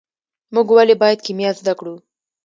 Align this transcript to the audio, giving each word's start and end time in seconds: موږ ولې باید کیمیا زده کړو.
موږ 0.53 0.67
ولې 0.71 0.95
باید 1.01 1.19
کیمیا 1.25 1.51
زده 1.59 1.73
کړو. 1.79 1.95